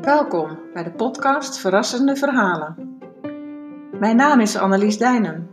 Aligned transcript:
Welkom 0.00 0.58
bij 0.72 0.84
de 0.84 0.92
podcast 0.96 1.58
Verrassende 1.58 2.16
Verhalen. 2.16 2.98
Mijn 3.98 4.16
naam 4.16 4.40
is 4.40 4.56
Annelies 4.56 4.98
Dijnen. 4.98 5.50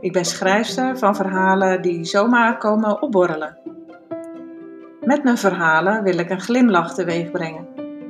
Ik 0.00 0.12
ben 0.12 0.24
schrijfster 0.24 0.98
van 0.98 1.16
verhalen 1.16 1.82
die 1.82 2.04
zomaar 2.04 2.58
komen 2.58 3.02
opborrelen. 3.02 3.58
Met 5.00 5.24
mijn 5.24 5.38
verhalen 5.38 6.02
wil 6.02 6.18
ik 6.18 6.30
een 6.30 6.40
glimlach 6.40 6.94
teweeg 6.94 7.30
brengen 7.30 7.68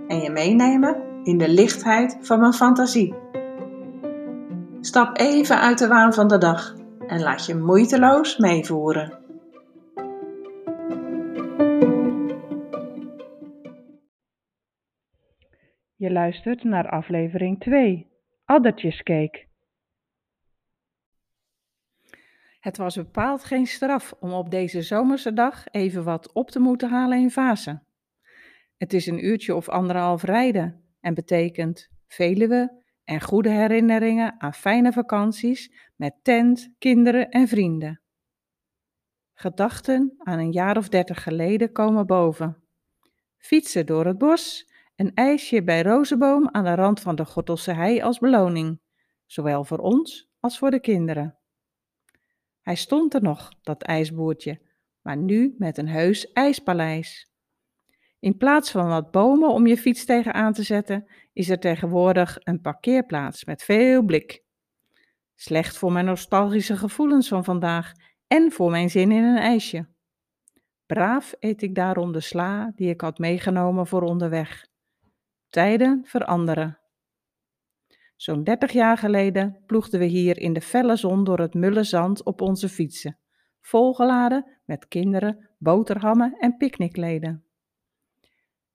en 0.09 0.21
je 0.21 0.31
meenemen 0.31 0.97
in 1.23 1.39
de 1.39 1.49
lichtheid 1.49 2.19
van 2.21 2.41
mijn 2.41 2.53
fantasie. 2.53 3.15
Stap 4.81 5.19
even 5.19 5.61
uit 5.61 5.79
de 5.79 5.89
waan 5.89 6.15
van 6.15 6.29
de 6.29 6.39
dag 6.39 6.75
en 7.07 7.23
laat 7.23 7.47
je 7.47 7.57
moeiteloos 7.57 8.37
meevoeren. 8.37 9.20
Je 16.01 16.11
luistert 16.11 16.65
naar 16.65 16.89
aflevering 16.89 17.61
2, 17.61 18.11
Addertjescake. 18.45 19.47
Het 22.61 22.77
was 22.77 22.97
bepaald 22.97 23.45
geen 23.45 23.67
straf 23.67 24.15
om 24.21 24.33
op 24.33 24.51
deze 24.51 24.83
zomerse 24.83 25.33
dag 25.33 25.65
even 25.71 26.05
wat 26.05 26.33
op 26.33 26.51
te 26.51 26.59
moeten 26.59 26.91
halen 26.91 27.19
in 27.19 27.31
Vaassen. 27.31 27.83
Het 28.77 28.93
is 28.93 29.07
een 29.07 29.25
uurtje 29.25 29.55
of 29.55 29.69
anderhalf 29.69 30.23
rijden 30.23 30.85
en 31.01 31.15
betekent 31.15 31.89
Veluwe 32.07 32.83
en 33.05 33.21
goede 33.21 33.51
herinneringen 33.51 34.41
aan 34.41 34.55
fijne 34.55 34.93
vakanties 34.93 35.73
met 35.97 36.15
tent, 36.23 36.75
kinderen 36.79 37.29
en 37.29 37.49
vrienden. 37.49 38.01
Gedachten 39.35 40.15
aan 40.19 40.39
een 40.39 40.53
jaar 40.53 40.77
of 40.77 40.89
dertig 40.89 41.23
geleden 41.23 41.73
komen 41.73 42.07
boven. 42.07 42.63
Fietsen 43.39 43.87
door 43.87 44.07
het 44.07 44.19
bos 44.19 44.69
een 45.01 45.15
ijsje 45.15 45.63
bij 45.63 45.83
Rozenboom 45.83 46.49
aan 46.53 46.65
de 46.65 46.75
rand 46.75 47.01
van 47.01 47.15
de 47.15 47.25
Gortelse 47.25 47.73
hei 47.73 48.01
als 48.01 48.19
beloning, 48.19 48.81
zowel 49.27 49.65
voor 49.65 49.79
ons 49.79 50.31
als 50.41 50.59
voor 50.59 50.71
de 50.71 50.81
kinderen. 50.81 51.39
Hij 52.61 52.75
stond 52.75 53.15
er 53.15 53.23
nog, 53.23 53.53
dat 53.63 53.83
ijsboertje, 53.83 54.61
maar 55.03 55.17
nu 55.17 55.55
met 55.59 55.79
een 55.79 55.89
heus 55.89 56.33
ijspaleis. 56.33 57.31
In 58.19 58.37
plaats 58.37 58.71
van 58.71 58.89
wat 58.89 59.11
bomen 59.11 59.49
om 59.49 59.67
je 59.67 59.77
fiets 59.77 60.05
tegen 60.05 60.35
aan 60.35 60.53
te 60.53 60.63
zetten, 60.63 61.07
is 61.33 61.49
er 61.49 61.59
tegenwoordig 61.59 62.39
een 62.41 62.61
parkeerplaats 62.61 63.45
met 63.45 63.63
veel 63.63 64.03
blik. 64.03 64.43
Slecht 65.35 65.77
voor 65.77 65.93
mijn 65.93 66.05
nostalgische 66.05 66.77
gevoelens 66.77 67.29
van 67.29 67.45
vandaag 67.45 67.93
en 68.27 68.53
voor 68.53 68.71
mijn 68.71 68.91
zin 68.91 69.13
in 69.13 69.25
een 69.25 69.39
ijsje. 69.39 69.89
Braaf 70.87 71.35
eet 71.39 71.63
ik 71.63 71.75
daarom 71.75 72.13
de 72.13 72.21
sla 72.21 72.73
die 72.75 72.91
ik 72.91 73.01
had 73.01 73.19
meegenomen 73.19 73.87
voor 73.87 74.03
onderweg. 74.03 74.69
Tijden 75.51 76.05
veranderen. 76.05 76.79
Zo'n 78.17 78.45
dertig 78.45 78.73
jaar 78.73 78.99
geleden 78.99 79.63
ploegden 79.67 80.01
we 80.01 80.07
hier 80.07 80.39
in 80.39 80.53
de 80.53 80.61
felle 80.61 80.97
zon 80.97 81.25
door 81.25 81.39
het 81.39 81.55
mulle 81.55 81.85
zand 81.85 82.23
op 82.23 82.41
onze 82.41 82.69
fietsen, 82.69 83.19
volgeladen 83.61 84.59
met 84.65 84.89
kinderen, 84.89 85.51
boterhammen 85.59 86.37
en 86.39 86.57
picknickleden. 86.57 87.45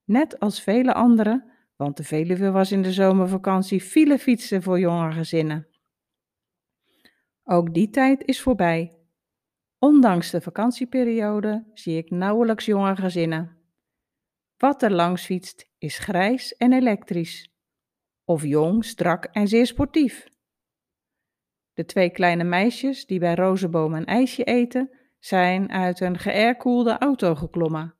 Net 0.03 0.39
als 0.39 0.61
vele 0.61 0.93
anderen, 0.93 1.51
want 1.75 1.97
de 1.97 2.03
Veluwe 2.03 2.51
was 2.51 2.71
in 2.71 2.81
de 2.81 2.93
zomervakantie 2.93 3.81
file 3.81 4.19
fietsen 4.19 4.63
voor 4.63 4.79
jonge 4.79 5.11
gezinnen. 5.11 5.67
Ook 7.43 7.73
die 7.73 7.89
tijd 7.89 8.23
is 8.23 8.41
voorbij. 8.41 8.95
Ondanks 9.79 10.31
de 10.31 10.41
vakantieperiode 10.41 11.71
zie 11.73 11.97
ik 11.97 12.09
nauwelijks 12.09 12.65
jonge 12.65 12.95
gezinnen. 12.95 13.57
Wat 14.57 14.81
er 14.81 14.91
langs 14.91 15.25
fietst 15.25 15.69
is 15.85 15.97
grijs 15.97 16.55
en 16.55 16.73
elektrisch, 16.73 17.49
of 18.23 18.43
jong, 18.43 18.85
strak 18.85 19.25
en 19.25 19.47
zeer 19.47 19.65
sportief. 19.65 20.27
De 21.73 21.85
twee 21.85 22.09
kleine 22.09 22.43
meisjes 22.43 23.05
die 23.05 23.19
bij 23.19 23.35
Rozenboom 23.35 23.93
een 23.93 24.05
ijsje 24.05 24.43
eten, 24.43 24.89
zijn 25.19 25.71
uit 25.71 25.99
een 25.99 26.17
geairkoelde 26.17 26.97
auto 26.97 27.35
geklommen. 27.35 27.95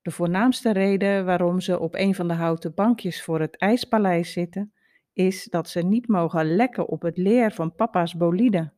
De 0.00 0.10
voornaamste 0.10 0.72
reden 0.72 1.24
waarom 1.24 1.60
ze 1.60 1.78
op 1.78 1.94
een 1.94 2.14
van 2.14 2.28
de 2.28 2.34
houten 2.34 2.74
bankjes 2.74 3.22
voor 3.22 3.40
het 3.40 3.56
ijspaleis 3.56 4.32
zitten, 4.32 4.72
is 5.12 5.44
dat 5.44 5.68
ze 5.68 5.80
niet 5.80 6.08
mogen 6.08 6.56
lekken 6.56 6.88
op 6.88 7.02
het 7.02 7.16
leer 7.16 7.52
van 7.52 7.74
papa's 7.74 8.16
bolide. 8.16 8.72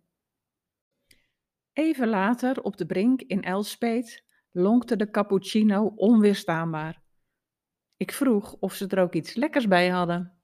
Even 1.73 2.09
later 2.09 2.62
op 2.62 2.77
de 2.77 2.87
brink 2.87 3.23
in 3.23 3.43
Elspeet 3.43 4.25
lonkte 4.50 4.97
de 4.97 5.11
cappuccino 5.11 5.93
onweerstaanbaar. 5.97 7.04
Ik 7.97 8.12
vroeg 8.12 8.56
of 8.60 8.75
ze 8.75 8.87
er 8.87 9.03
ook 9.03 9.15
iets 9.15 9.34
lekkers 9.34 9.69
bij 9.69 9.88
hadden. 9.88 10.38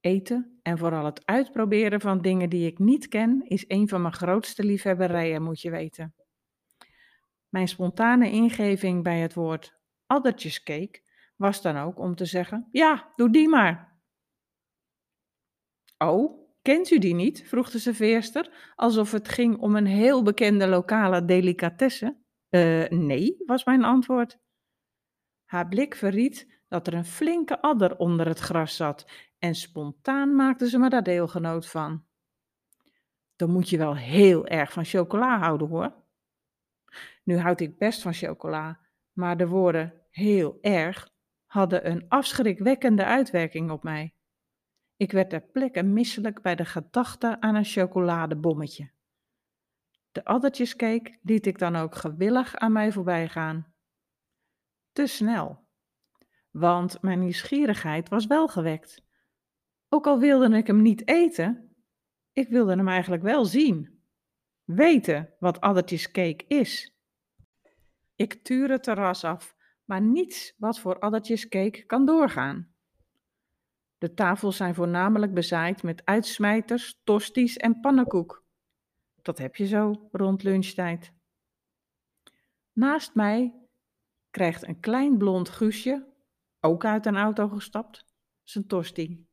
Eten 0.00 0.58
en 0.62 0.78
vooral 0.78 1.04
het 1.04 1.26
uitproberen 1.26 2.00
van 2.00 2.22
dingen 2.22 2.50
die 2.50 2.66
ik 2.66 2.78
niet 2.78 3.08
ken 3.08 3.42
is 3.44 3.64
een 3.68 3.88
van 3.88 4.02
mijn 4.02 4.14
grootste 4.14 4.64
liefhebberijen, 4.64 5.42
moet 5.42 5.60
je 5.60 5.70
weten. 5.70 6.14
Mijn 7.48 7.68
spontane 7.68 8.30
ingeving 8.30 9.02
bij 9.02 9.18
het 9.18 9.34
woord 9.34 9.76
addertjescake 10.06 11.02
was 11.36 11.62
dan 11.62 11.76
ook 11.76 11.98
om 11.98 12.14
te 12.14 12.24
zeggen: 12.24 12.68
Ja, 12.70 13.12
doe 13.16 13.30
die 13.30 13.48
maar. 13.48 13.98
Oh, 15.98 16.50
kent 16.62 16.90
u 16.90 16.98
die 16.98 17.14
niet? 17.14 17.48
vroeg 17.48 17.70
de 17.70 17.78
serveerster, 17.78 18.72
alsof 18.74 19.12
het 19.12 19.28
ging 19.28 19.58
om 19.58 19.76
een 19.76 19.86
heel 19.86 20.22
bekende 20.22 20.66
lokale 20.66 21.24
delicatesse. 21.24 22.16
Uh, 22.50 22.88
nee, 22.88 23.36
was 23.46 23.64
mijn 23.64 23.84
antwoord. 23.84 24.38
Haar 25.48 25.68
blik 25.68 25.94
verried 25.94 26.62
dat 26.68 26.86
er 26.86 26.94
een 26.94 27.04
flinke 27.04 27.60
adder 27.60 27.96
onder 27.96 28.26
het 28.26 28.38
gras 28.38 28.76
zat 28.76 29.10
en 29.38 29.54
spontaan 29.54 30.34
maakte 30.34 30.68
ze 30.68 30.78
me 30.78 30.88
daar 30.88 31.02
deelgenoot 31.02 31.68
van. 31.68 32.04
Dan 33.36 33.50
moet 33.50 33.68
je 33.68 33.78
wel 33.78 33.96
heel 33.96 34.46
erg 34.46 34.72
van 34.72 34.84
chocola 34.84 35.38
houden 35.38 35.68
hoor. 35.68 35.94
Nu 37.24 37.38
houd 37.38 37.60
ik 37.60 37.78
best 37.78 38.02
van 38.02 38.12
chocola, 38.12 38.80
maar 39.12 39.36
de 39.36 39.46
woorden 39.46 40.02
heel 40.10 40.58
erg 40.60 41.08
hadden 41.46 41.90
een 41.90 42.08
afschrikwekkende 42.08 43.04
uitwerking 43.04 43.70
op 43.70 43.82
mij. 43.82 44.14
Ik 44.96 45.12
werd 45.12 45.30
ter 45.30 45.40
plekke 45.40 45.82
misselijk 45.82 46.42
bij 46.42 46.54
de 46.54 46.64
gedachte 46.64 47.40
aan 47.40 47.54
een 47.54 47.64
chocoladebommetje. 47.64 48.90
De 50.12 50.24
addertjescake 50.24 51.18
liet 51.22 51.46
ik 51.46 51.58
dan 51.58 51.76
ook 51.76 51.94
gewillig 51.94 52.56
aan 52.56 52.72
mij 52.72 52.92
voorbij 52.92 53.28
gaan. 53.28 53.72
Te 54.98 55.06
snel. 55.06 55.66
Want 56.50 57.02
mijn 57.02 57.20
nieuwsgierigheid 57.20 58.08
was 58.08 58.26
wel 58.26 58.48
gewekt. 58.48 59.02
Ook 59.88 60.06
al 60.06 60.18
wilde 60.18 60.56
ik 60.56 60.66
hem 60.66 60.82
niet 60.82 61.08
eten, 61.08 61.76
ik 62.32 62.48
wilde 62.48 62.76
hem 62.76 62.88
eigenlijk 62.88 63.22
wel 63.22 63.44
zien. 63.44 64.02
Weten 64.64 65.34
wat 65.38 65.60
addertjescake 65.60 66.44
is. 66.46 66.96
Ik 68.14 68.42
tuur 68.44 68.70
het 68.70 68.82
terras 68.82 69.24
af, 69.24 69.56
maar 69.84 70.00
niets 70.00 70.54
wat 70.56 70.78
voor 70.78 70.98
addertjescake 70.98 71.84
kan 71.86 72.06
doorgaan. 72.06 72.74
De 73.98 74.14
tafels 74.14 74.56
zijn 74.56 74.74
voornamelijk 74.74 75.34
bezaaid 75.34 75.82
met 75.82 76.04
uitsmijters, 76.04 77.00
tosties 77.04 77.56
en 77.56 77.80
pannenkoek. 77.80 78.44
Dat 79.22 79.38
heb 79.38 79.56
je 79.56 79.66
zo 79.66 80.08
rond 80.12 80.42
lunchtijd. 80.42 81.12
Naast 82.72 83.14
mij 83.14 83.57
krijgt 84.38 84.66
een 84.66 84.80
klein 84.80 85.18
blond 85.18 85.48
Guusje, 85.48 86.06
ook 86.60 86.84
uit 86.84 87.06
een 87.06 87.16
auto 87.16 87.48
gestapt, 87.48 88.04
zijn 88.42 88.66
tosti. 88.66 89.26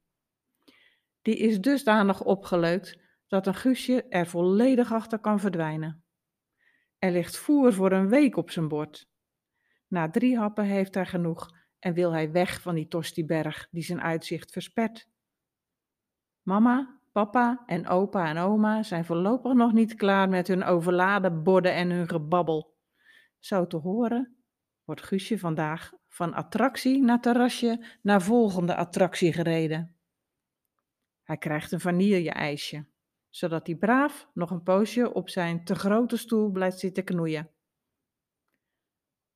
Die 1.21 1.37
is 1.37 1.61
dusdanig 1.61 2.23
opgeleukt 2.23 2.99
dat 3.27 3.47
een 3.47 3.55
Guusje 3.55 4.03
er 4.03 4.27
volledig 4.27 4.93
achter 4.93 5.19
kan 5.19 5.39
verdwijnen. 5.39 6.03
Er 6.97 7.11
ligt 7.11 7.37
voer 7.37 7.73
voor 7.73 7.91
een 7.91 8.09
week 8.09 8.37
op 8.37 8.51
zijn 8.51 8.67
bord. 8.67 9.07
Na 9.87 10.09
drie 10.09 10.37
happen 10.37 10.65
heeft 10.65 10.95
hij 10.95 11.05
genoeg 11.05 11.49
en 11.79 11.93
wil 11.93 12.11
hij 12.11 12.31
weg 12.31 12.61
van 12.61 12.75
die 12.75 12.87
tostiberg 12.87 13.67
die 13.71 13.83
zijn 13.83 14.01
uitzicht 14.01 14.51
verspert. 14.51 15.07
Mama, 16.41 16.99
papa 17.11 17.63
en 17.65 17.87
opa 17.87 18.29
en 18.29 18.37
oma 18.37 18.83
zijn 18.83 19.05
voorlopig 19.05 19.53
nog 19.53 19.73
niet 19.73 19.95
klaar 19.95 20.29
met 20.29 20.47
hun 20.47 20.63
overladen 20.63 21.43
borden 21.43 21.73
en 21.73 21.89
hun 21.89 22.09
gebabbel. 22.09 22.75
Zo 23.39 23.67
te 23.67 23.77
horen 23.77 24.35
wordt 24.85 25.03
Guusje 25.03 25.39
vandaag 25.39 25.93
van 26.07 26.33
attractie 26.33 27.01
naar 27.01 27.21
terrasje 27.21 27.85
naar 28.01 28.21
volgende 28.21 28.75
attractie 28.75 29.33
gereden. 29.33 29.95
Hij 31.23 31.37
krijgt 31.37 31.71
een 31.71 31.79
vanille-ijsje, 31.79 32.85
zodat 33.29 33.67
hij 33.67 33.75
braaf 33.75 34.29
nog 34.33 34.51
een 34.51 34.63
poosje 34.63 35.13
op 35.13 35.29
zijn 35.29 35.63
te 35.63 35.75
grote 35.75 36.17
stoel 36.17 36.51
blijft 36.51 36.79
zitten 36.79 37.03
knoeien. 37.03 37.49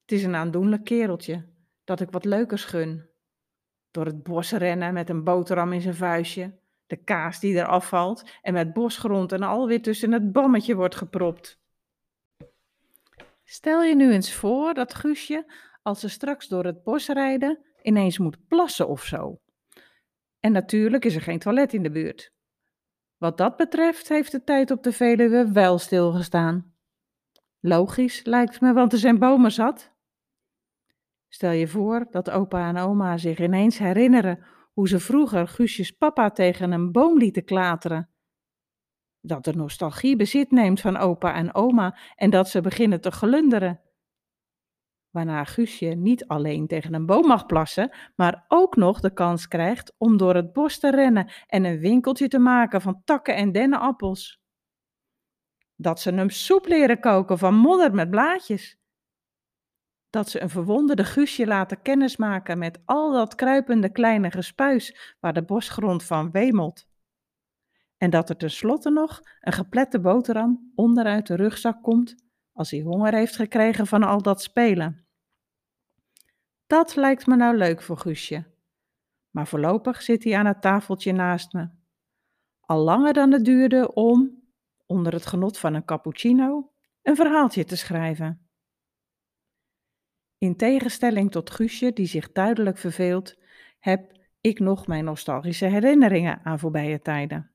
Het 0.01 0.12
is 0.12 0.24
een 0.24 0.36
aandoenlijk 0.36 0.84
kereltje 0.84 1.50
dat 1.84 2.00
ik 2.00 2.12
wat 2.12 2.25
leukers 2.25 2.63
gun. 2.63 3.10
Door 3.92 4.06
het 4.06 4.24
bos 4.24 4.51
rennen 4.51 4.94
met 4.94 5.10
een 5.10 5.24
boterham 5.24 5.74
in 5.74 5.81
zijn 5.81 5.96
vuistje, 5.96 6.60
de 6.86 7.04
kaas 7.04 7.40
die 7.40 7.60
er 7.60 7.68
afvalt 7.68 8.24
en 8.42 8.54
met 8.54 8.74
bosgrond 8.74 9.31
en 9.31 9.44
alweer 9.44 9.81
tussen 9.81 10.12
het 10.12 10.31
bammetje 10.31 10.75
wordt 10.75 10.96
gepropt. 10.96 11.59
Stel 13.51 13.84
je 13.84 13.96
nu 13.96 14.12
eens 14.12 14.34
voor 14.34 14.74
dat 14.74 14.94
Guusje, 14.94 15.54
als 15.81 16.00
ze 16.00 16.10
straks 16.10 16.48
door 16.48 16.66
het 16.66 16.84
bos 16.84 17.07
rijden, 17.07 17.60
ineens 17.81 18.18
moet 18.18 18.48
plassen 18.48 18.88
of 18.88 19.04
zo. 19.04 19.42
En 20.40 20.51
natuurlijk 20.51 21.06
is 21.06 21.16
er 21.16 21.22
geen 21.22 21.40
toilet 21.40 21.74
in 21.74 21.84
de 21.84 21.92
buurt. 21.92 22.34
Wat 23.18 23.38
dat 23.38 23.56
betreft 23.57 24.10
heeft 24.10 24.31
de 24.31 24.44
tijd 24.44 24.72
op 24.72 24.84
de 24.84 24.92
Veluwe 24.92 25.51
wel 25.51 25.78
stilgestaan. 25.78 26.74
Logisch 27.60 28.25
lijkt 28.25 28.62
me, 28.62 28.74
want 28.74 28.94
er 28.94 29.00
zijn 29.00 29.19
bomen 29.19 29.51
zat. 29.51 29.94
Stel 31.28 31.51
je 31.51 31.68
voor 31.68 32.07
dat 32.10 32.30
opa 32.30 32.68
en 32.68 32.78
oma 32.78 33.18
zich 33.18 33.40
ineens 33.40 33.78
herinneren 33.78 34.46
hoe 34.74 34.88
ze 34.88 35.00
vroeger 35.00 35.48
Guusjes 35.48 35.92
papa 35.92 36.31
tegen 36.31 36.72
een 36.72 36.92
boom 36.92 37.18
lieten 37.18 37.44
klateren. 37.44 38.09
Dat 39.21 39.44
de 39.44 39.54
nostalgie 39.54 40.16
bezit 40.16 40.51
neemt 40.51 40.81
van 40.81 40.98
opa 40.98 41.33
en 41.33 41.54
oma 41.54 41.98
en 42.16 42.30
dat 42.30 42.50
ze 42.50 42.62
beginnen 42.62 43.01
te 43.01 43.12
glunderen. 43.12 43.81
Waarna 45.10 45.44
Guusje 45.44 45.86
niet 45.86 46.27
alleen 46.27 46.68
tegen 46.68 46.94
een 46.94 47.06
boom 47.06 47.27
mag 47.27 47.45
plassen, 47.45 47.95
maar 48.16 48.45
ook 48.48 48.75
nog 48.75 49.00
de 49.00 49.13
kans 49.13 49.48
krijgt 49.48 49.94
om 49.98 50.18
door 50.18 50.36
het 50.36 50.54
bos 50.54 50.80
te 50.80 50.92
rennen 50.92 51.31
en 51.48 51.66
een 51.66 51.80
winkeltje 51.80 52.27
te 52.27 52.39
maken 52.39 52.81
van 52.81 53.01
takken 53.04 53.36
en 53.36 53.51
dennenappels. 53.51 54.42
Dat 55.75 56.00
ze 56.00 56.12
hem 56.12 56.30
soep 56.30 56.68
leren 56.68 57.00
koken 57.00 57.38
van 57.38 57.56
modder 57.56 57.94
met 57.94 58.10
blaadjes 58.10 58.80
dat 60.10 60.30
ze 60.30 60.42
een 60.42 60.50
verwonderde 60.50 61.04
Guusje 61.04 61.48
laten 61.48 61.81
kennismaken 61.81 62.57
met 62.57 62.80
al 62.86 63.12
dat 63.12 63.36
kruipende 63.36 63.92
kleine 63.92 64.31
gespuis 64.31 65.15
waar 65.19 65.33
de 65.33 65.44
bosgrond 65.44 66.04
van 66.04 66.31
wemelt. 66.31 66.88
En 68.00 68.10
dat 68.10 68.30
er 68.30 68.38
tenslotte 68.38 68.90
nog 68.90 69.22
een 69.40 69.54
geplette 69.54 70.00
boterham 70.00 70.72
onderuit 70.75 71.28
de 71.28 71.36
rugzak 71.36 71.84
komt 71.84 72.16
als 72.54 72.72
hij 72.72 72.81
honger 72.81 73.13
heeft 73.13 73.36
gekregen 73.36 73.88
van 73.88 74.04
al 74.04 74.22
dat 74.22 74.42
spelen. 74.42 75.07
Dat 76.68 76.96
lijkt 76.96 77.28
me 77.28 77.36
nou 77.36 77.57
leuk 77.57 77.81
voor 77.81 77.98
Guusje. 77.98 78.46
Maar 79.30 79.48
voorlopig 79.48 80.01
zit 80.01 80.24
hij 80.24 80.38
aan 80.38 80.46
het 80.46 80.62
tafeltje 80.62 81.12
naast 81.12 81.54
me. 81.54 81.69
Al 82.60 82.84
langer 82.84 83.13
dan 83.13 83.31
het 83.31 83.46
duurde 83.46 83.94
om, 83.94 84.44
onder 84.86 85.13
het 85.13 85.25
genot 85.25 85.57
van 85.57 85.74
een 85.74 85.86
cappuccino, 85.86 86.72
een 87.01 87.16
verhaaltje 87.16 87.66
te 87.66 87.75
schrijven. 87.75 88.50
In 90.38 90.56
tegenstelling 90.56 91.31
tot 91.31 91.50
Guusje, 91.50 91.94
die 91.94 92.06
zich 92.06 92.31
duidelijk 92.31 92.78
verveelt, 92.78 93.36
heb 93.80 94.18
ik 94.42 94.60
nog 94.60 94.88
mijn 94.88 95.06
nostalgische 95.06 95.66
herinneringen 95.66 96.40
aan 96.44 96.60
voorbije 96.60 97.01
tijden. 97.01 97.51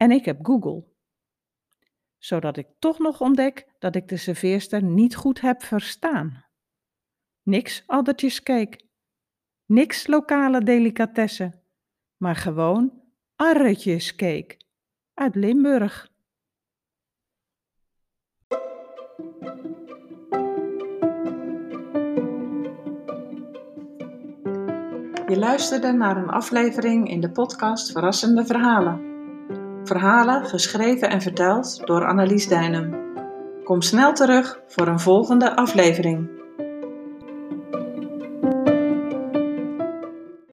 En 0.00 0.10
ik 0.10 0.24
heb 0.24 0.38
Google. 0.42 0.84
Zodat 2.18 2.56
ik 2.56 2.66
toch 2.78 2.98
nog 2.98 3.20
ontdek 3.20 3.68
dat 3.78 3.96
ik 3.96 4.08
de 4.08 4.16
serveerster 4.16 4.82
niet 4.82 5.16
goed 5.16 5.40
heb 5.40 5.62
verstaan. 5.62 6.44
Niks 7.42 7.82
addertjescake. 7.86 8.80
Niks 9.66 10.06
lokale 10.06 10.62
delicatessen. 10.62 11.62
Maar 12.16 12.36
gewoon 12.36 13.02
arretjescake. 13.36 14.56
Uit 15.14 15.34
Limburg. 15.34 16.08
Je 25.26 25.36
luisterde 25.38 25.92
naar 25.92 26.16
een 26.16 26.30
aflevering 26.30 27.08
in 27.08 27.20
de 27.20 27.30
podcast 27.30 27.92
Verrassende 27.92 28.46
Verhalen. 28.46 29.09
Verhalen 29.84 30.44
geschreven 30.44 31.10
en 31.10 31.20
verteld 31.20 31.86
door 31.86 32.06
Annelies 32.06 32.48
Dijnem. 32.48 32.96
Kom 33.64 33.82
snel 33.82 34.12
terug 34.12 34.60
voor 34.66 34.86
een 34.86 35.00
volgende 35.00 35.56
aflevering. 35.56 36.39